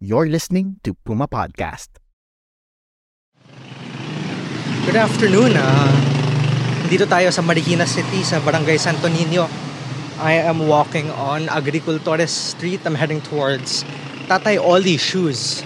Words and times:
You're 0.00 0.32
listening 0.32 0.80
to 0.88 0.96
Puma 0.96 1.28
Podcast. 1.28 2.00
Good 4.88 4.96
afternoon. 4.96 5.52
Uh, 5.52 5.92
dito 6.88 7.04
tayo 7.04 7.28
sa 7.28 7.44
Marikina 7.44 7.84
City 7.84 8.24
sa 8.24 8.40
Barangay 8.40 8.80
Santo 8.80 9.12
Niño. 9.12 9.44
I 10.16 10.40
am 10.40 10.64
walking 10.64 11.12
on 11.12 11.52
Agricultores 11.52 12.32
Street. 12.32 12.80
I'm 12.88 12.96
heading 12.96 13.20
towards 13.20 13.84
Tatay 14.24 14.56
Oli 14.56 14.96
Shoes. 14.96 15.60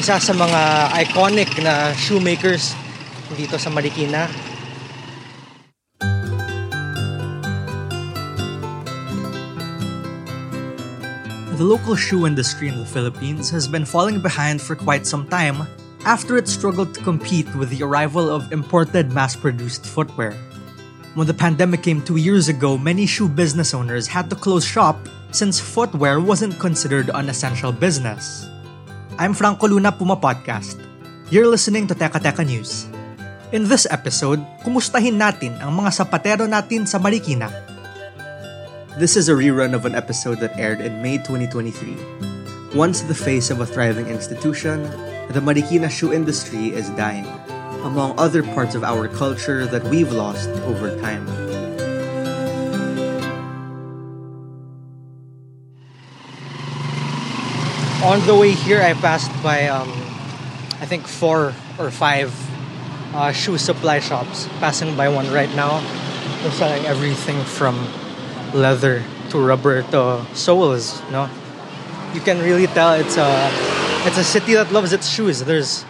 Isa 0.00 0.16
sa 0.16 0.32
mga 0.32 0.96
iconic 1.04 1.52
na 1.60 1.92
shoemakers 1.92 2.72
dito 3.36 3.60
sa 3.60 3.68
Marikina. 3.68 4.24
The 11.62 11.70
local 11.70 11.94
shoe 11.94 12.26
industry 12.26 12.66
in 12.66 12.74
the 12.74 12.90
Philippines 12.90 13.46
has 13.54 13.70
been 13.70 13.86
falling 13.86 14.18
behind 14.18 14.58
for 14.58 14.74
quite 14.74 15.06
some 15.06 15.30
time 15.30 15.62
after 16.02 16.34
it 16.34 16.50
struggled 16.50 16.90
to 16.90 17.06
compete 17.06 17.46
with 17.54 17.70
the 17.70 17.86
arrival 17.86 18.26
of 18.26 18.50
imported 18.50 19.14
mass 19.14 19.38
produced 19.38 19.86
footwear. 19.86 20.34
When 21.14 21.30
the 21.30 21.38
pandemic 21.38 21.86
came 21.86 22.02
two 22.02 22.18
years 22.18 22.50
ago, 22.50 22.74
many 22.74 23.06
shoe 23.06 23.30
business 23.30 23.78
owners 23.78 24.10
had 24.10 24.26
to 24.30 24.34
close 24.34 24.66
shop 24.66 24.98
since 25.30 25.62
footwear 25.62 26.18
wasn't 26.18 26.58
considered 26.58 27.14
an 27.14 27.30
essential 27.30 27.70
business. 27.70 28.50
I'm 29.14 29.30
Franco 29.30 29.70
Luna 29.70 29.94
Puma 29.94 30.18
Podcast. 30.18 30.82
You're 31.30 31.46
listening 31.46 31.86
to 31.86 31.94
Teka 31.94 32.18
Teka 32.18 32.42
News. 32.42 32.90
In 33.54 33.70
this 33.70 33.86
episode, 33.86 34.42
kumustahin 34.66 35.14
natin 35.14 35.54
ang 35.62 35.78
mga 35.78 35.94
sapatero 35.94 36.50
natin 36.50 36.90
sa 36.90 36.98
Marikina. 36.98 37.71
This 38.98 39.16
is 39.16 39.30
a 39.30 39.32
rerun 39.32 39.72
of 39.72 39.86
an 39.86 39.94
episode 39.94 40.40
that 40.40 40.58
aired 40.60 40.82
in 40.82 41.00
May 41.00 41.16
2023. 41.16 42.76
Once 42.76 43.00
the 43.00 43.14
face 43.14 43.48
of 43.48 43.58
a 43.58 43.64
thriving 43.64 44.06
institution, 44.08 44.82
the 45.32 45.40
Marikina 45.40 45.88
shoe 45.88 46.12
industry 46.12 46.76
is 46.76 46.90
dying, 46.90 47.24
among 47.88 48.12
other 48.20 48.42
parts 48.42 48.74
of 48.74 48.84
our 48.84 49.08
culture 49.08 49.64
that 49.64 49.82
we've 49.84 50.12
lost 50.12 50.50
over 50.68 50.92
time. 51.00 51.26
On 58.04 58.20
the 58.26 58.36
way 58.36 58.50
here, 58.52 58.82
I 58.82 58.92
passed 58.92 59.32
by, 59.42 59.68
um, 59.68 59.88
I 60.82 60.84
think, 60.84 61.08
four 61.08 61.54
or 61.78 61.90
five 61.90 62.28
uh, 63.14 63.32
shoe 63.32 63.56
supply 63.56 64.00
shops. 64.00 64.48
Passing 64.60 64.94
by 64.98 65.08
one 65.08 65.32
right 65.32 65.48
now. 65.56 65.80
They're 66.42 66.52
selling 66.52 66.84
everything 66.84 67.42
from 67.44 67.88
leather 68.54 69.02
to 69.30 69.38
rubber 69.40 69.82
to 69.90 70.24
soles, 70.34 71.00
no? 71.10 71.28
You 72.14 72.20
can 72.20 72.40
really 72.40 72.66
tell 72.66 72.92
it's 72.92 73.16
a 73.16 73.48
it's 74.04 74.18
a 74.18 74.24
city 74.24 74.54
that 74.54 74.72
loves 74.72 74.92
its 74.92 75.08
shoes. 75.08 75.40
There's 75.40 75.84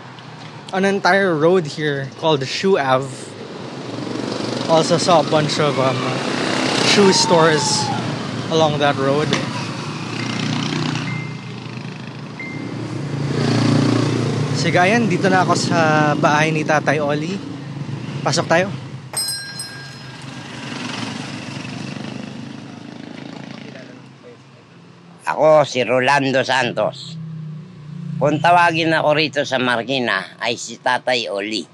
an 0.72 0.84
entire 0.84 1.34
road 1.34 1.66
here 1.66 2.08
called 2.18 2.46
Shoe 2.46 2.78
Ave. 2.78 3.10
Also 4.70 4.96
saw 4.96 5.20
a 5.20 5.28
bunch 5.28 5.58
of 5.60 5.78
um, 5.78 5.98
shoe 6.94 7.12
stores 7.12 7.84
along 8.50 8.78
that 8.78 8.96
road. 8.96 9.28
Sige, 14.62 14.78
ayan, 14.78 15.10
dito 15.10 15.26
na 15.26 15.42
ako 15.42 15.58
sa 15.58 16.14
bahay 16.14 16.54
ni 16.54 16.62
Tatay 16.62 17.02
Oli. 17.02 17.34
Pasok 18.22 18.46
tayo. 18.46 18.81
Ako 25.32 25.64
si 25.64 25.80
Rolando 25.80 26.44
Santos. 26.44 27.16
Kung 28.20 28.36
tawagin 28.44 28.92
ako 28.92 29.16
rito 29.16 29.40
sa 29.48 29.56
Marikina 29.56 30.36
ay 30.36 30.60
si 30.60 30.76
Tatay 30.76 31.32
Oli. 31.32 31.64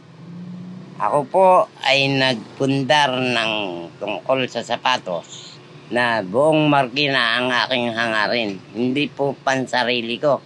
Ako 1.03 1.27
po 1.27 1.67
ay 1.83 2.07
nagpundar 2.07 3.11
ng 3.11 3.53
tungkol 3.99 4.47
sa 4.47 4.63
sapatos 4.63 5.59
na 5.91 6.23
buong 6.23 6.71
Marikina 6.71 7.43
ang 7.43 7.51
aking 7.51 7.99
hangarin. 7.99 8.63
Hindi 8.79 9.11
po 9.11 9.35
pansarili 9.35 10.23
ko. 10.23 10.39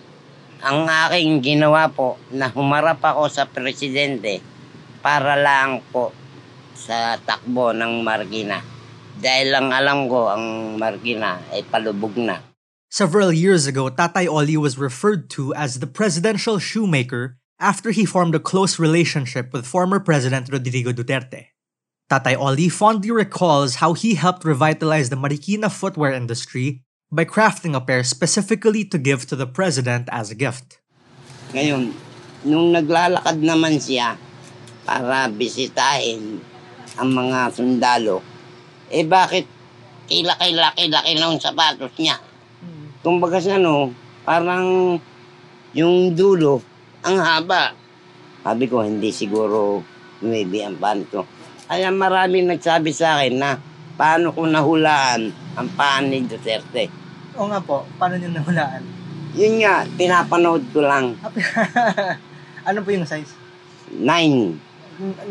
Ang 0.65 0.89
aking 0.89 1.45
ginawa 1.45 1.93
po 1.93 2.17
na 2.33 2.49
humarap 2.49 3.05
ako 3.05 3.29
sa 3.29 3.45
presidente 3.45 4.41
para 5.05 5.37
lang 5.37 5.85
po 5.93 6.17
sa 6.73 7.21
takbo 7.21 7.77
ng 7.77 8.01
Marikina. 8.01 8.65
Dahil 9.21 9.53
lang 9.53 9.69
alam 9.69 10.09
ko 10.09 10.33
ang 10.33 10.81
Marikina 10.81 11.45
ay 11.53 11.61
palubog 11.69 12.17
na. 12.17 12.52
Several 12.93 13.33
years 13.33 13.65
ago, 13.65 13.89
Tatay 13.89 14.29
Oli 14.29 14.61
was 14.61 14.77
referred 14.77 15.33
to 15.33 15.57
as 15.57 15.81
the 15.81 15.89
presidential 15.89 16.61
shoemaker 16.61 17.41
after 17.57 17.89
he 17.89 18.05
formed 18.05 18.37
a 18.37 18.39
close 18.39 18.77
relationship 18.77 19.49
with 19.49 19.65
former 19.65 19.97
President 19.97 20.53
Rodrigo 20.53 20.93
Duterte. 20.93 21.57
Tatay 22.13 22.37
Oli 22.37 22.69
fondly 22.69 23.09
recalls 23.09 23.81
how 23.81 23.97
he 23.97 24.13
helped 24.21 24.45
revitalize 24.45 25.09
the 25.09 25.17
Marikina 25.17 25.73
footwear 25.73 26.13
industry 26.13 26.85
by 27.09 27.25
crafting 27.25 27.73
a 27.73 27.81
pair 27.81 28.05
specifically 28.05 28.85
to 28.85 29.01
give 29.01 29.25
to 29.25 29.41
the 29.41 29.49
president 29.49 30.13
as 30.13 30.29
a 30.29 30.37
gift. 30.37 30.77
Ngayon, 31.57 31.97
nung 32.45 32.77
naglalakad 32.77 33.41
naman 33.41 33.81
siya 33.81 34.21
para 34.85 35.33
bisitahin 35.33 36.45
ang 37.01 37.09
mga 37.09 37.57
sundalo, 37.57 38.21
eh 38.93 39.09
bakit 39.09 39.49
kilaki-laki-laki 40.13 41.17
ng 41.17 41.41
sapatos 41.41 41.97
niya? 41.97 42.21
Kumbaga 43.03 43.43
sa 43.43 43.59
ano, 43.59 43.91
parang 44.23 44.95
yung 45.75 46.15
dulo, 46.15 46.63
ang 47.03 47.19
haba. 47.19 47.75
Sabi 48.43 48.71
ko, 48.71 48.87
hindi 48.87 49.11
siguro 49.11 49.83
maybe 50.23 50.63
ang 50.63 50.79
panto. 50.79 51.27
Kaya 51.67 51.91
maraming 51.91 52.47
nagsabi 52.47 52.95
sa 52.95 53.19
akin 53.19 53.35
na 53.35 53.59
paano 53.99 54.31
ko 54.31 54.47
nahulaan 54.47 55.35
ang 55.59 55.69
paan 55.75 56.15
ni 56.15 56.23
Duterte. 56.23 56.87
Oo 57.35 57.51
nga 57.51 57.59
po, 57.59 57.83
paano 57.99 58.15
niyo 58.15 58.31
nahulaan? 58.31 58.83
Yun 59.35 59.55
nga, 59.65 59.83
pinapanood 59.89 60.63
ko 60.71 60.85
lang. 60.85 61.17
ano 62.69 62.79
po 62.85 62.89
yung 62.93 63.09
size? 63.09 63.35
Nine. 63.91 64.61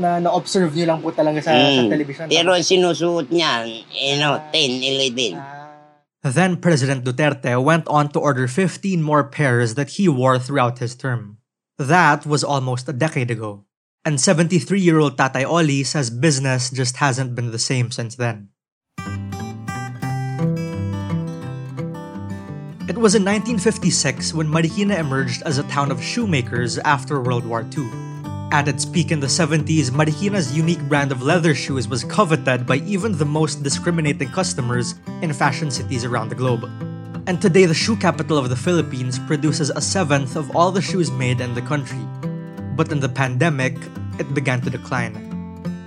Na, 0.02 0.20
na-observe 0.20 0.74
niyo 0.74 0.90
lang 0.90 1.00
po 1.00 1.14
talaga 1.14 1.40
sa, 1.40 1.54
sa 1.54 1.56
Mm. 1.56 1.88
television? 1.88 2.26
Pero 2.28 2.52
sinusuot 2.58 3.32
niya, 3.32 3.64
you 3.94 4.18
know, 4.18 4.36
10, 4.52 4.82
11. 5.08 5.61
Then 6.24 6.58
President 6.58 7.04
Duterte 7.04 7.58
went 7.58 7.88
on 7.88 8.10
to 8.10 8.20
order 8.20 8.48
15 8.48 9.02
more 9.02 9.24
pairs 9.24 9.74
that 9.74 9.98
he 9.98 10.08
wore 10.08 10.38
throughout 10.38 10.78
his 10.78 10.96
term. 10.96 11.38
That 11.80 12.28
was 12.28 12.44
almost 12.44 12.88
a 12.88 12.94
decade 12.94 13.32
ago. 13.32 13.66
And 14.06 14.22
73 14.22 14.80
year 14.80 15.00
old 15.00 15.18
Tatay 15.18 15.46
Oli 15.46 15.84
says 15.84 16.10
business 16.10 16.70
just 16.70 16.98
hasn't 16.98 17.34
been 17.34 17.52
the 17.52 17.60
same 17.60 17.90
since 17.90 18.16
then. 18.16 18.50
It 22.86 22.98
was 22.98 23.16
in 23.16 23.26
1956 23.26 24.34
when 24.34 24.48
Marikina 24.48 25.00
emerged 25.00 25.42
as 25.44 25.58
a 25.58 25.64
town 25.74 25.90
of 25.90 26.04
shoemakers 26.04 26.78
after 26.80 27.22
World 27.22 27.46
War 27.46 27.66
II. 27.76 28.11
At 28.52 28.68
its 28.68 28.84
peak 28.84 29.12
in 29.12 29.22
the 29.22 29.28
70s, 29.28 29.92
Marikina's 29.92 30.52
unique 30.52 30.84
brand 30.90 31.14
of 31.14 31.22
leather 31.22 31.56
shoes 31.56 31.88
was 31.88 32.04
coveted 32.04 32.68
by 32.68 32.84
even 32.84 33.18
the 33.18 33.24
most 33.24 33.64
discriminating 33.64 34.28
customers 34.28 34.96
in 35.22 35.32
fashion 35.32 35.72
cities 35.72 36.04
around 36.04 36.28
the 36.28 36.36
globe. 36.36 36.66
And 37.28 37.42
today, 37.42 37.64
the 37.64 37.74
shoe 37.74 37.96
capital 37.96 38.38
of 38.38 38.50
the 38.50 38.58
Philippines 38.58 39.20
produces 39.20 39.70
a 39.70 39.80
seventh 39.80 40.36
of 40.36 40.54
all 40.54 40.70
the 40.70 40.82
shoes 40.82 41.10
made 41.12 41.40
in 41.40 41.56
the 41.56 41.62
country. 41.62 42.04
But 42.76 42.92
in 42.92 43.00
the 43.00 43.08
pandemic, 43.08 43.78
it 44.20 44.34
began 44.34 44.60
to 44.62 44.70
decline. 44.70 45.16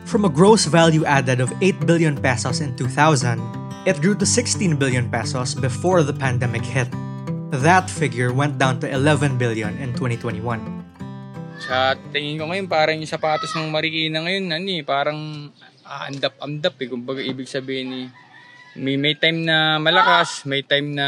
From 0.06 0.24
a 0.24 0.30
gross 0.30 0.64
value 0.64 1.04
added 1.04 1.40
of 1.40 1.52
8 1.60 1.84
billion 1.84 2.16
pesos 2.16 2.62
in 2.62 2.74
2000, 2.76 3.42
it 3.84 4.00
grew 4.00 4.14
to 4.14 4.24
16 4.24 4.76
billion 4.76 5.10
pesos 5.10 5.54
before 5.54 6.02
the 6.02 6.14
pandemic 6.14 6.64
hit. 6.64 6.88
That 7.50 7.90
figure 7.90 8.32
went 8.32 8.56
down 8.56 8.80
to 8.80 8.88
11 8.88 9.36
billion 9.36 9.76
in 9.76 9.92
2021. 9.92 10.73
Sa 11.64 11.96
tingin 12.12 12.36
ko 12.36 12.44
ngayon, 12.52 12.68
parang 12.68 13.00
yung 13.00 13.08
sapatos 13.08 13.52
ng 13.56 13.72
Marikina 13.72 14.20
ngayon, 14.20 14.52
ano 14.52 14.68
eh, 14.68 14.84
parang 14.84 15.48
aandap-andap 15.84 16.76
eh. 16.76 16.88
Kumbaga 16.92 17.24
ibig 17.24 17.48
sabihin 17.48 17.88
ni 17.88 18.02
may, 18.76 19.00
may 19.00 19.14
time 19.16 19.46
na 19.46 19.80
malakas, 19.80 20.44
may 20.44 20.60
time 20.60 20.92
na 20.92 21.06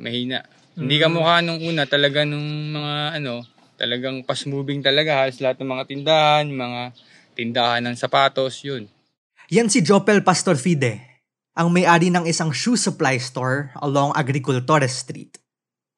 mahina. 0.00 0.46
Hindi 0.72 0.96
ka 0.96 1.12
mukha 1.12 1.44
nung 1.44 1.60
una 1.60 1.84
talaga 1.84 2.24
nung 2.24 2.72
mga 2.72 3.20
ano, 3.20 3.44
talagang 3.76 4.24
fast 4.24 4.48
moving 4.48 4.80
talaga 4.80 5.26
halos 5.26 5.42
lahat 5.42 5.60
ng 5.60 5.70
mga 5.74 5.84
tindahan, 5.90 6.44
mga 6.48 6.80
tindahan 7.36 7.82
ng 7.84 7.96
sapatos, 7.98 8.62
yun. 8.64 8.88
Yan 9.52 9.68
si 9.68 9.84
Jopel 9.84 10.24
Pastor 10.24 10.56
Fide, 10.56 11.02
ang 11.52 11.68
may-ari 11.68 12.08
ng 12.08 12.24
isang 12.24 12.54
shoe 12.54 12.80
supply 12.80 13.20
store 13.20 13.76
along 13.84 14.16
Agricultores 14.16 15.04
Street. 15.04 15.36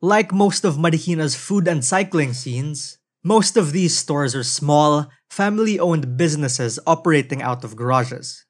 Like 0.03 0.35
most 0.35 0.67
of 0.67 0.81
Marikina's 0.81 1.39
food 1.39 1.71
and 1.71 1.87
cycling 1.87 2.35
scenes, 2.35 2.99
most 3.25 3.57
of 3.57 3.73
these 3.73 3.97
stores 3.97 4.35
are 4.37 4.45
small, 4.45 5.09
family-owned 5.31 6.19
businesses 6.19 6.79
operating 6.87 7.41
out 7.41 7.65
of 7.65 7.75
garages. 7.75 8.45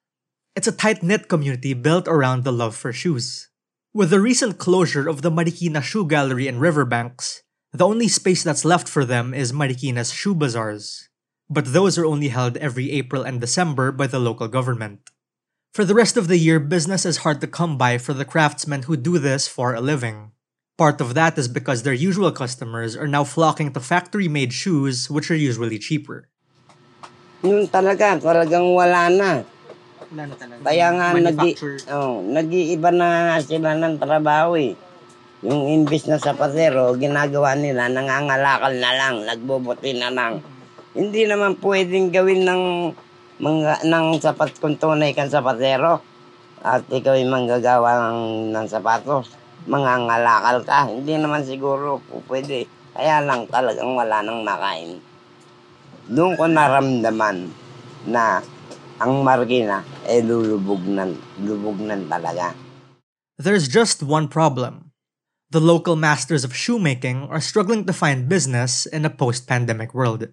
It's 0.56 0.66
a 0.66 0.72
tight-knit 0.72 1.28
community 1.28 1.74
built 1.74 2.08
around 2.08 2.42
the 2.42 2.52
love 2.52 2.74
for 2.74 2.92
shoes. 2.92 3.48
With 3.94 4.10
the 4.10 4.20
recent 4.20 4.58
closure 4.58 5.08
of 5.08 5.22
the 5.22 5.30
Marikina 5.30 5.80
Shoe 5.80 6.04
Gallery 6.04 6.48
in 6.48 6.58
Riverbanks, 6.58 7.44
the 7.72 7.86
only 7.86 8.08
space 8.08 8.42
that's 8.42 8.64
left 8.64 8.88
for 8.88 9.04
them 9.04 9.32
is 9.32 9.52
Marikina's 9.52 10.12
shoe 10.12 10.34
bazaars. 10.34 11.08
But 11.48 11.72
those 11.72 11.96
are 11.96 12.04
only 12.04 12.28
held 12.28 12.56
every 12.56 12.90
April 12.90 13.22
and 13.22 13.40
December 13.40 13.92
by 13.92 14.08
the 14.08 14.18
local 14.18 14.48
government. 14.48 15.10
For 15.72 15.84
the 15.84 15.94
rest 15.94 16.16
of 16.16 16.26
the 16.26 16.38
year, 16.38 16.58
business 16.58 17.06
is 17.06 17.18
hard 17.18 17.40
to 17.40 17.46
come 17.46 17.78
by 17.78 17.98
for 17.98 18.12
the 18.12 18.24
craftsmen 18.24 18.82
who 18.82 18.96
do 18.96 19.18
this 19.18 19.46
for 19.46 19.74
a 19.74 19.80
living. 19.80 20.33
Part 20.74 20.98
of 20.98 21.14
that 21.14 21.38
is 21.38 21.46
because 21.46 21.86
their 21.86 21.94
usual 21.94 22.34
customers 22.34 22.98
are 22.98 23.06
now 23.06 23.22
flocking 23.22 23.70
to 23.78 23.80
factory 23.80 24.26
made 24.26 24.50
shoes, 24.50 25.06
which 25.06 25.30
are 25.30 25.38
usually 25.38 25.78
cheaper. 25.78 26.26
Yun 27.46 27.70
talaga, 27.70 28.18
talagang 28.18 28.74
wala 28.74 29.06
na. 29.06 29.46
Wala 30.10 30.22
na 30.26 30.34
talaga. 30.34 30.58
Kaya 30.66 30.86
nga 30.98 31.06
nag 31.14 31.38
oh, 31.94 32.26
nag-iiba 32.26 32.90
na 32.90 33.38
sila 33.38 33.78
ng 33.78 34.02
trabaho 34.02 34.58
eh. 34.58 34.74
Yung 35.46 35.62
imbis 35.70 36.10
na 36.10 36.18
sapatero, 36.18 36.98
ginagawa 36.98 37.54
nila, 37.54 37.86
nangangalakal 37.86 38.74
na 38.74 38.90
lang, 38.98 39.14
nagbubuti 39.30 39.94
na 39.94 40.10
lang. 40.10 40.42
Hindi 40.98 41.22
naman 41.30 41.54
pwedeng 41.62 42.10
gawin 42.10 42.42
ng 42.42 42.62
mga, 43.38 43.86
ng 43.86 44.06
sapat 44.18 44.58
kung 44.58 44.74
tunay 44.74 45.14
kang 45.14 45.30
sapatero. 45.30 46.02
At 46.66 46.82
ikaw 46.90 47.14
ay 47.14 47.30
manggagawa 47.30 48.10
ng, 48.10 48.50
ng 48.50 48.66
sapatos. 48.66 49.43
Mangangalakal 49.64 50.60
ka. 50.64 50.88
Hindi 50.88 51.16
naman 51.16 51.44
siguro 51.44 52.00
po 52.04 52.20
pwede. 52.28 52.68
Kaya 52.94 53.24
lang 53.24 53.48
talagang 53.48 53.96
wala 53.96 54.20
nang 54.20 54.44
makain. 54.44 55.00
Doon 56.04 56.36
ko 56.36 56.44
naramdaman 56.46 57.48
na 58.04 58.44
ang 59.00 59.24
margina 59.24 59.82
ay 60.06 60.22
lulubog 60.22 60.84
ng, 60.84 61.42
lubog 61.42 61.80
ng 61.80 62.06
talaga. 62.06 62.52
There's 63.40 63.66
just 63.66 64.04
one 64.04 64.30
problem. 64.30 64.94
The 65.50 65.58
local 65.58 65.98
masters 65.98 66.46
of 66.46 66.54
shoemaking 66.54 67.26
are 67.30 67.42
struggling 67.42 67.86
to 67.86 67.94
find 67.94 68.30
business 68.30 68.86
in 68.86 69.02
a 69.02 69.12
post 69.12 69.46
pandemic 69.50 69.94
world. 69.94 70.30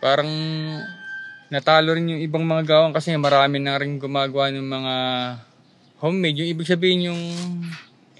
Parang 0.00 0.30
natalo 1.50 1.94
rin 1.94 2.08
yung 2.08 2.22
ibang 2.22 2.46
mga 2.46 2.66
gawang 2.66 2.92
kasi 2.94 3.14
marami 3.14 3.58
na 3.58 3.76
rin 3.78 3.98
gumagawa 3.98 4.48
ng 4.54 4.64
mga 4.64 4.94
homemade. 6.00 6.38
Yung 6.40 6.50
ibig 6.50 6.66
sabihin 6.70 7.10
yung 7.10 7.22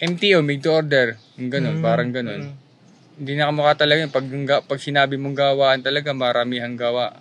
MTO, 0.00 0.41
made 0.41 0.64
to 0.64 0.73
order. 0.73 1.20
Yung 1.37 1.52
ganun, 1.52 1.85
parang 1.85 2.08
ganun. 2.08 2.56
Hindi 3.20 3.32
na 3.37 3.52
kamukha 3.52 3.76
talaga 3.76 4.00
yun. 4.00 4.12
Pag, 4.12 4.26
pag 4.64 4.81
sinabi 4.81 5.20
mong 5.20 5.37
gawaan 5.37 5.85
talaga, 5.85 6.17
maramihang 6.17 6.76
gawa. 6.81 7.12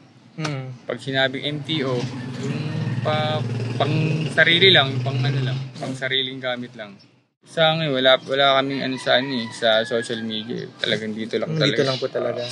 Pag 0.88 0.98
sinabing 1.04 1.60
MTO, 1.60 2.00
yung 2.40 2.60
pa, 3.04 3.44
pang 3.76 3.92
sarili 4.32 4.72
lang, 4.72 5.04
pang 5.04 5.20
ano 5.20 5.40
lang, 5.44 5.60
pang 5.76 5.92
sariling 5.92 6.40
gamit 6.40 6.72
lang. 6.80 6.96
Sa 7.44 7.76
akin, 7.76 7.92
wala, 7.92 8.16
wala 8.24 8.46
kaming 8.62 8.88
ano 8.88 8.96
sa, 8.96 9.20
ano, 9.20 9.32
eh, 9.36 9.48
sa 9.52 9.84
social 9.84 10.24
media. 10.24 10.68
Talagang 10.80 11.12
dito 11.12 11.36
lang 11.36 11.52
talaga. 11.52 11.76
Dito 11.76 11.84
lang 11.84 11.98
po 12.00 12.08
talaga. 12.08 12.44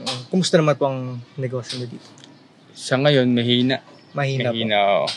Oo. 0.00 0.16
Kumusta 0.32 0.56
naman 0.56 0.74
po 0.80 0.88
ang 0.88 1.20
negosyo 1.36 1.80
niyo 1.80 1.98
dito? 1.98 2.08
Sa 2.72 2.96
ngayon, 2.96 3.28
mahina. 3.34 3.84
Mahina, 4.16 4.48
po. 4.48 4.56
Mahina, 4.56 4.78
oo. 5.04 5.08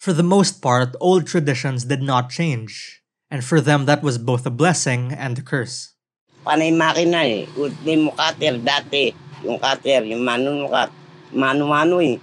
For 0.00 0.16
the 0.16 0.26
most 0.26 0.64
part, 0.64 0.96
old 0.98 1.28
traditions 1.28 1.84
did 1.84 2.00
not 2.00 2.32
change. 2.32 3.01
And 3.32 3.40
for 3.40 3.64
them, 3.64 3.88
that 3.88 4.04
was 4.04 4.20
both 4.20 4.44
a 4.44 4.52
blessing 4.52 5.16
and 5.16 5.40
a 5.40 5.40
curse. 5.40 5.96
Panay 6.44 6.68
makina 6.68 7.24
eh. 7.24 7.48
Ultimo 7.56 8.12
cutter 8.12 8.60
dati. 8.60 9.08
Yung 9.40 9.56
cutter, 9.56 10.04
yung 10.04 10.20
manunukat. 10.20 10.92
Mano-mano 11.32 12.04
eh. 12.04 12.20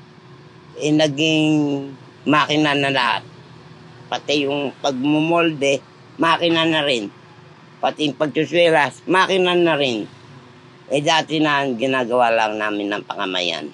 Eh 0.77 0.93
naging 0.93 1.49
makina 2.29 2.77
na 2.77 2.93
lahat. 2.93 3.25
Pati 4.05 4.45
yung 4.45 4.69
pagmumolde, 4.85 5.81
makina 6.21 6.69
na 6.69 6.85
rin. 6.85 7.09
Pati 7.81 8.13
yung 8.13 8.17
pagsuswelas, 8.21 9.01
makina 9.09 9.57
na 9.57 9.73
rin. 9.81 10.05
Eh 10.93 11.01
dati 11.01 11.41
na 11.41 11.65
ginagawa 11.73 12.29
lang 12.29 12.61
namin 12.61 12.85
ng 12.85 13.03
pangamayan. 13.09 13.65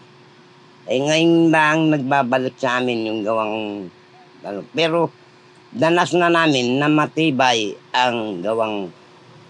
Eh 0.87 1.03
ngayon 1.03 1.51
ba 1.51 1.75
ang 1.75 1.91
nagbabalik 1.91 2.55
sa 2.55 2.79
amin 2.79 3.11
yung 3.11 3.27
gawang... 3.27 3.55
Ano, 4.47 4.63
pero 4.71 5.11
danas 5.75 6.15
na 6.15 6.31
namin 6.31 6.79
na 6.79 6.87
matibay 6.87 7.75
ang 7.91 8.39
gawang 8.39 8.87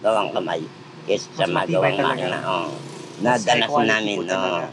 gawang 0.02 0.34
kamay 0.34 0.66
kaysa 1.06 1.30
sa 1.38 1.46
magawang 1.46 2.02
makina. 2.02 2.42
Oh. 2.42 2.74
Nadanas 3.22 3.70
namin. 3.86 4.26
Oh. 4.34 4.66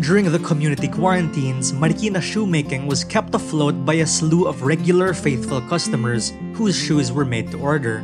During 0.00 0.32
the 0.32 0.40
community 0.40 0.88
quarantines, 0.88 1.76
Marikina 1.76 2.22
shoemaking 2.22 2.86
was 2.86 3.04
kept 3.04 3.34
afloat 3.34 3.84
by 3.84 4.00
a 4.00 4.06
slew 4.08 4.48
of 4.48 4.62
regular 4.62 5.12
faithful 5.12 5.60
customers 5.68 6.32
whose 6.54 6.74
shoes 6.74 7.12
were 7.12 7.26
made 7.26 7.50
to 7.52 7.60
order. 7.60 8.02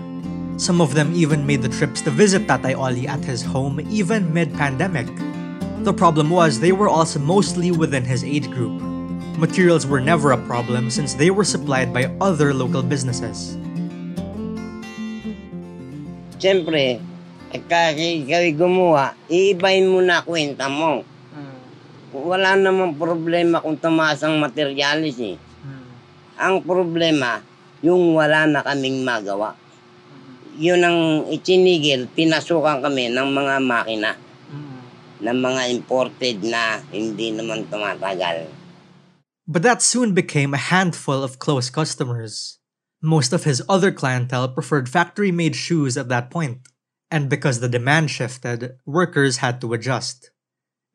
Some 0.59 0.85
of 0.85 0.93
them 0.93 1.17
even 1.17 1.47
made 1.47 1.63
the 1.63 1.73
trips 1.73 2.03
to 2.05 2.13
visit 2.13 2.47
Tatay 2.47 2.77
Oli 2.77 3.09
at 3.09 3.25
his 3.25 3.41
home 3.41 3.81
even 3.89 4.29
mid-pandemic. 4.35 5.09
The 5.89 5.95
problem 5.95 6.29
was 6.29 6.61
they 6.61 6.73
were 6.73 6.89
also 6.89 7.19
mostly 7.19 7.73
within 7.73 8.05
his 8.05 8.23
age 8.23 8.51
group. 8.51 8.86
Materials 9.37 9.85
were 9.85 10.01
never 10.01 10.33
a 10.33 10.41
problem 10.49 10.89
since 10.89 11.13
they 11.13 11.29
were 11.29 11.45
supplied 11.45 11.93
by 11.93 12.09
other 12.25 12.57
local 12.57 12.81
businesses. 12.81 13.53
Siyempre, 16.41 16.97
eh, 17.53 17.61
kasi 17.69 18.25
ikaw 18.25 18.41
gumawa, 18.57 19.13
iibahin 19.29 19.93
mo 19.93 20.01
na 20.01 20.25
kwenta 20.25 20.73
mo. 20.73 21.05
Wala 22.17 22.57
namang 22.57 22.97
problema 22.97 23.61
kung 23.61 23.77
tumaas 23.77 24.25
ang 24.25 24.41
materialis 24.41 25.21
eh. 25.21 25.37
Ang 26.41 26.65
problema, 26.65 27.45
yung 27.85 28.17
wala 28.17 28.49
na 28.49 28.65
kaming 28.65 29.05
magawa. 29.05 29.53
Yun 30.57 30.81
ang 30.81 31.01
itinigil, 31.29 32.09
pinasukan 32.09 32.81
kami 32.81 33.13
ng 33.13 33.29
mga 33.29 33.61
makina, 33.61 34.17
ng 35.21 35.39
mga 35.45 35.63
imported 35.77 36.41
na 36.41 36.81
hindi 36.89 37.37
naman 37.37 37.69
tumatagal. 37.69 38.56
But 39.47 39.63
that 39.63 39.81
soon 39.81 40.11
became 40.11 40.55
a 40.55 40.69
handful 40.75 41.23
of 41.23 41.39
close 41.39 41.71
customers. 41.71 42.59
Most 43.01 43.33
of 43.33 43.45
his 43.45 43.63
other 43.69 43.93
clientele 43.93 44.51
preferred 44.51 44.89
factory 44.89 45.31
made 45.31 45.55
shoes 45.55 45.97
at 45.97 46.09
that 46.11 46.31
point, 46.31 46.67
and 47.11 47.31
because 47.31 47.61
the 47.61 47.71
demand 47.71 48.11
shifted, 48.11 48.75
workers 48.85 49.39
had 49.39 49.61
to 49.61 49.73
adjust. 49.73 50.35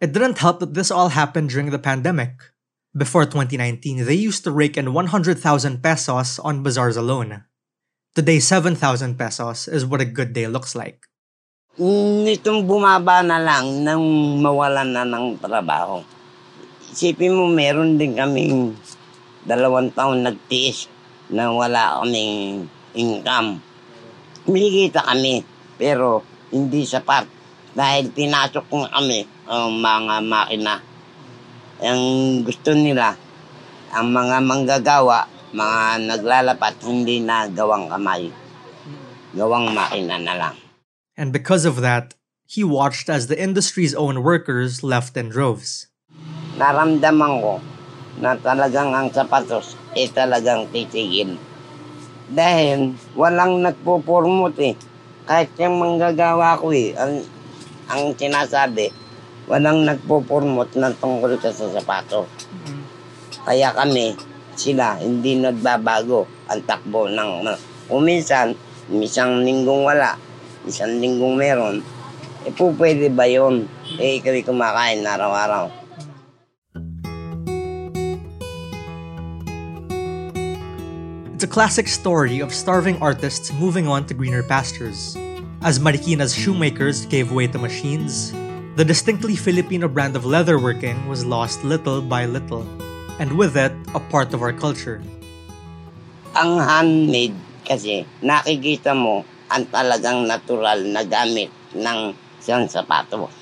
It 0.01 0.11
didn't 0.11 0.43
help 0.43 0.59
that 0.59 0.73
this 0.73 0.91
all 0.91 1.15
happened 1.15 1.49
during 1.49 1.71
the 1.71 1.79
pandemic. 1.79 2.51
Before 2.91 3.23
2019, 3.23 4.03
they 4.03 4.19
used 4.19 4.43
to 4.43 4.51
rake 4.51 4.75
in 4.75 4.91
100,000 4.91 5.39
pesos 5.79 6.39
on 6.39 6.63
bazaars 6.63 6.97
alone. 6.97 7.45
Today, 8.15 8.43
7,000 8.43 9.15
pesos 9.15 9.69
is 9.69 9.85
what 9.85 10.01
a 10.01 10.05
good 10.05 10.33
day 10.33 10.47
looks 10.51 10.75
like. 10.75 11.07
Nitong 11.79 12.67
bumaba 12.67 13.23
na 13.23 13.39
lang 13.39 13.87
nang 13.87 14.03
mawalan 14.43 14.91
na 14.91 15.07
ng 15.07 15.39
trabaho. 15.39 16.03
Isipin 16.91 17.31
mo, 17.31 17.47
meron 17.47 17.95
din 17.95 18.19
kaming 18.19 18.75
dalawang 19.47 19.95
taon 19.95 20.27
nagtiis 20.27 20.91
na 21.31 21.47
wala 21.47 22.03
kaming 22.03 22.67
income. 22.91 23.63
Kumikita 24.43 25.07
kami, 25.07 25.39
pero 25.79 26.19
hindi 26.51 26.83
sapat 26.83 27.23
dahil 27.71 28.11
pinasok 28.11 28.67
na 28.75 28.91
kami 28.91 29.23
ang 29.47 29.79
mga 29.79 30.15
makina. 30.19 30.75
Ang 31.79 32.01
gusto 32.43 32.75
nila, 32.75 33.15
ang 33.95 34.11
mga 34.11 34.37
manggagawa, 34.43 35.31
mga 35.55 36.11
naglalapat, 36.11 36.75
hindi 36.83 37.23
na 37.23 37.47
gawang 37.47 37.87
kamay. 37.87 38.27
Gawang 39.31 39.71
makina 39.71 40.19
na 40.19 40.35
lang. 40.35 40.55
And 41.15 41.31
because 41.31 41.63
of 41.63 41.79
that, 41.79 42.19
he 42.43 42.67
watched 42.67 43.07
as 43.07 43.31
the 43.31 43.39
industry's 43.39 43.95
own 43.95 44.27
workers 44.27 44.83
left 44.83 45.15
in 45.15 45.31
droves. 45.31 45.90
Naramdaman 46.61 47.41
ko 47.41 47.57
na 48.21 48.37
talagang 48.37 48.93
ang 48.93 49.09
sapatos 49.09 49.73
ay 49.97 50.05
talagang 50.13 50.69
titigil. 50.69 51.41
Dahil 52.29 52.93
walang 53.17 53.65
nagpo-promote 53.65 54.61
eh. 54.61 54.75
Kahit 55.25 55.57
yung 55.57 55.81
manggagawa 55.81 56.61
ko 56.61 56.69
eh, 56.69 56.93
ang, 56.93 57.25
ang 57.89 58.13
sinasabi, 58.13 58.93
walang 59.49 59.89
nagpo-promote 59.89 60.77
ng 60.77 60.93
tungkol 61.01 61.33
sa 61.41 61.49
sapato. 61.49 62.29
Kaya 63.41 63.73
kami, 63.73 64.13
sila, 64.53 65.01
hindi 65.01 65.41
nagbabago 65.41 66.29
ang 66.45 66.61
takbo 66.69 67.09
ng... 67.09 67.49
Uminsan, 67.91 68.55
isang 68.87 69.43
linggong 69.43 69.83
wala, 69.83 70.15
isang 70.63 71.01
linggong 71.01 71.35
meron, 71.35 71.83
eh 72.47 72.53
po 72.55 72.71
pwede 72.79 73.11
ba 73.11 73.27
yun? 73.27 73.67
Eh, 73.99 74.23
ikaw 74.23 74.31
kumakain 74.47 75.03
araw-araw. 75.03 75.80
It's 81.41 81.49
a 81.49 81.57
classic 81.57 81.89
story 81.89 82.37
of 82.37 82.53
starving 82.53 83.01
artists 83.01 83.49
moving 83.57 83.89
on 83.89 84.05
to 84.05 84.13
greener 84.13 84.45
pastures. 84.45 85.17
As 85.65 85.81
Marikina's 85.81 86.37
shoemakers 86.37 87.09
gave 87.09 87.33
way 87.33 87.49
to 87.49 87.57
machines, 87.57 88.29
the 88.77 88.85
distinctly 88.85 89.33
Filipino 89.33 89.89
brand 89.89 90.13
of 90.13 90.29
leatherworking 90.29 91.09
was 91.09 91.25
lost 91.25 91.65
little 91.65 91.97
by 91.97 92.29
little, 92.29 92.61
and 93.17 93.33
with 93.33 93.57
it, 93.57 93.73
a 93.97 94.01
part 94.13 94.37
of 94.37 94.45
our 94.45 94.53
culture. 94.53 95.01
Ang 96.37 96.61
handmade 96.61 97.33
kasi 97.65 98.05
nakikita 98.21 98.93
mo 98.93 99.25
ang 99.49 99.65
talagang 99.73 100.29
natural 100.29 100.77
na 100.93 101.01
gamit 101.01 101.49
ng 101.73 102.13
isang 102.37 102.69
sapatos. 102.69 103.33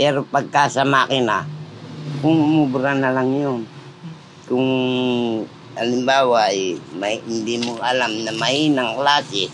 Pero 0.00 0.24
pagka 0.24 0.72
sa 0.72 0.88
makina, 0.88 1.44
umubra 2.24 2.96
na 2.96 3.12
lang 3.12 3.28
yun. 3.36 3.60
Kung 4.48 4.64
halimbawa 5.76 6.52
ay 6.52 6.76
may, 6.96 7.20
hindi 7.24 7.60
mo 7.62 7.80
alam 7.80 8.12
na 8.24 8.32
mahinang 8.36 8.96
klase, 8.98 9.48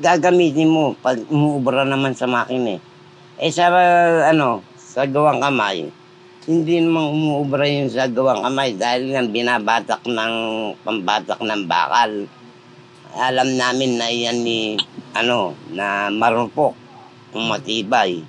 gagamitin 0.00 0.72
mo 0.72 0.96
pag 0.96 1.20
umubra 1.28 1.84
naman 1.84 2.16
sa 2.16 2.28
makina 2.28 2.76
eh. 2.76 2.80
Eh 3.36 3.52
sa 3.52 3.68
ano, 4.32 4.64
sa 4.80 5.04
gawang 5.04 5.44
kamay, 5.44 5.92
hindi 6.48 6.80
namang 6.80 7.12
umuubra 7.12 7.68
yung 7.68 7.92
sa 7.92 8.08
gawang 8.08 8.40
kamay 8.40 8.72
dahil 8.72 9.12
nga 9.12 9.22
binabatak 9.28 10.02
ng 10.08 10.34
pambatak 10.80 11.40
ng 11.44 11.62
bakal. 11.68 12.24
Alam 13.16 13.48
namin 13.56 13.96
na 13.96 14.08
yan 14.12 14.44
ni 14.44 14.76
ano, 15.12 15.56
na 15.72 16.08
marupok, 16.12 16.76
matibay. 17.36 18.24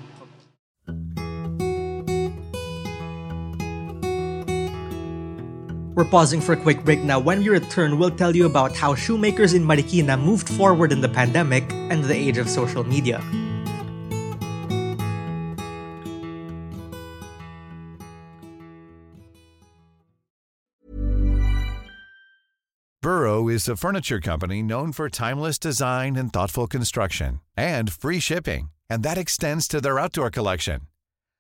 We're 5.97 6.05
pausing 6.05 6.41
for 6.41 6.53
a 6.53 6.55
quick 6.55 6.85
break 6.85 6.99
now. 6.99 7.17
When 7.17 7.39
we 7.39 7.49
return, 7.49 7.97
we'll 7.97 8.11
tell 8.11 8.35
you 8.35 8.45
about 8.45 8.75
how 8.75 8.93
shoemakers 8.93 9.53
in 9.53 9.63
Marikina 9.63 10.15
moved 10.15 10.47
forward 10.47 10.91
in 10.91 11.01
the 11.01 11.09
pandemic 11.09 11.63
and 11.89 12.03
the 12.03 12.13
age 12.13 12.37
of 12.37 12.47
social 12.47 12.83
media. 12.83 13.19
Burrow 23.01 23.47
is 23.47 23.67
a 23.67 23.75
furniture 23.75 24.19
company 24.19 24.61
known 24.61 24.91
for 24.91 25.09
timeless 25.09 25.57
design 25.57 26.15
and 26.15 26.31
thoughtful 26.31 26.67
construction 26.67 27.41
and 27.57 27.91
free 27.91 28.19
shipping, 28.19 28.69
and 28.87 29.01
that 29.01 29.17
extends 29.17 29.67
to 29.67 29.81
their 29.81 29.97
outdoor 29.97 30.29
collection. 30.29 30.81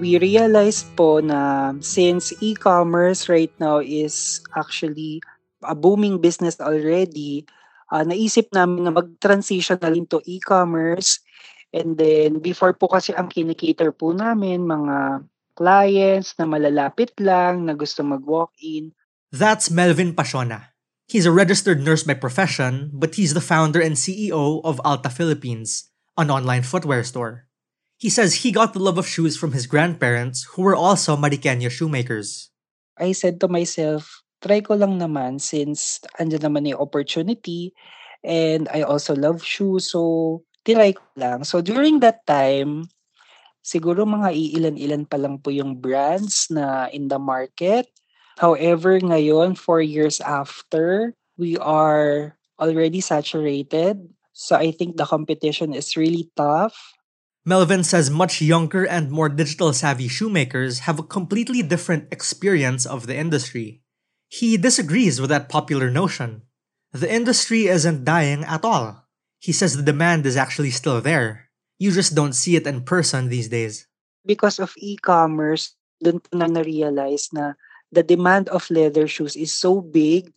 We 0.00 0.16
realized 0.16 0.88
po 0.96 1.20
na 1.20 1.70
since 1.84 2.32
e-commerce 2.40 3.28
right 3.28 3.52
now 3.60 3.78
is 3.78 4.40
actually 4.56 5.20
a 5.60 5.76
booming 5.76 6.18
business 6.18 6.56
already, 6.58 7.44
uh, 7.92 8.00
naisip 8.00 8.48
namin 8.56 8.88
na 8.88 8.92
mag-transition 8.96 9.76
na 9.84 9.92
rin 9.92 10.08
to 10.08 10.24
e-commerce. 10.24 11.20
And 11.70 12.00
then 12.00 12.40
before 12.40 12.72
po 12.72 12.88
kasi 12.88 13.12
ang 13.12 13.28
kinikater 13.28 13.92
po 13.92 14.16
namin, 14.16 14.64
mga 14.64 15.28
clients 15.54 16.32
na 16.40 16.48
malalapit 16.48 17.12
lang, 17.20 17.68
na 17.68 17.76
gusto 17.76 18.00
mag-walk-in. 18.00 18.96
That's 19.30 19.68
Melvin 19.68 20.16
Pasiona. 20.16 20.72
He's 21.06 21.28
a 21.28 21.34
registered 21.34 21.84
nurse 21.84 22.02
by 22.02 22.16
profession, 22.16 22.90
but 22.94 23.14
he's 23.20 23.36
the 23.36 23.44
founder 23.44 23.82
and 23.82 23.98
CEO 23.98 24.62
of 24.64 24.80
Alta 24.82 25.10
Philippines, 25.10 25.92
an 26.16 26.30
online 26.30 26.62
footwear 26.62 27.04
store. 27.04 27.49
He 28.00 28.08
says 28.08 28.40
he 28.40 28.48
got 28.48 28.72
the 28.72 28.80
love 28.80 28.96
of 28.96 29.04
shoes 29.04 29.36
from 29.36 29.52
his 29.52 29.68
grandparents, 29.68 30.48
who 30.56 30.64
were 30.64 30.74
also 30.74 31.20
Mariqueña 31.20 31.68
shoemakers. 31.68 32.48
I 32.96 33.12
said 33.12 33.36
to 33.44 33.48
myself, 33.52 34.24
try 34.40 34.64
ko 34.64 34.72
lang 34.72 34.96
naman 34.96 35.36
since 35.36 36.00
andyan 36.16 36.48
naman 36.48 36.64
yung 36.64 36.80
opportunity 36.80 37.76
and 38.24 38.72
I 38.72 38.88
also 38.88 39.12
love 39.12 39.44
shoes. 39.44 39.92
So, 39.92 40.40
tinry 40.64 40.96
ko 40.96 41.04
lang. 41.20 41.44
So, 41.44 41.60
during 41.60 42.00
that 42.00 42.24
time, 42.24 42.88
siguro 43.60 44.08
mga 44.08 44.32
iilan-ilan 44.32 45.04
pa 45.04 45.20
lang 45.20 45.36
po 45.44 45.52
yung 45.52 45.76
brands 45.76 46.48
na 46.48 46.88
in 46.96 47.12
the 47.12 47.20
market. 47.20 47.92
However, 48.40 48.96
ngayon, 48.96 49.60
four 49.60 49.84
years 49.84 50.24
after, 50.24 51.12
we 51.36 51.60
are 51.60 52.32
already 52.56 53.04
saturated. 53.04 54.00
So, 54.32 54.56
I 54.56 54.72
think 54.72 54.96
the 54.96 55.04
competition 55.04 55.76
is 55.76 56.00
really 56.00 56.32
tough. 56.32 56.96
Melvin 57.44 57.82
says 57.84 58.10
much 58.10 58.42
younger 58.42 58.84
and 58.84 59.10
more 59.10 59.28
digital 59.28 59.72
savvy 59.72 60.08
shoemakers 60.08 60.80
have 60.80 60.98
a 60.98 61.06
completely 61.06 61.62
different 61.62 62.12
experience 62.12 62.84
of 62.84 63.06
the 63.06 63.16
industry. 63.16 63.82
He 64.28 64.56
disagrees 64.56 65.20
with 65.20 65.30
that 65.30 65.48
popular 65.48 65.90
notion. 65.90 66.42
The 66.92 67.10
industry 67.10 67.66
isn't 67.66 68.04
dying 68.04 68.44
at 68.44 68.64
all. 68.64 69.08
He 69.38 69.52
says 69.52 69.76
the 69.76 69.82
demand 69.82 70.26
is 70.26 70.36
actually 70.36 70.70
still 70.70 71.00
there. 71.00 71.48
You 71.78 71.92
just 71.92 72.14
don't 72.14 72.34
see 72.36 72.56
it 72.56 72.66
in 72.66 72.82
person 72.84 73.28
these 73.28 73.48
days. 73.48 73.86
Because 74.26 74.58
of 74.60 74.74
e-commerce, 74.76 75.72
dun 76.02 76.20
na 76.32 76.44
na-realize 76.44 77.32
na 77.32 77.56
the 77.92 78.02
demand 78.02 78.48
of 78.48 78.68
leather 78.68 79.08
shoes 79.08 79.36
is 79.36 79.52
so 79.52 79.80
big 79.80 80.32